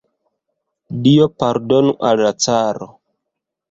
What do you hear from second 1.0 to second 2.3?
Dio pardonu al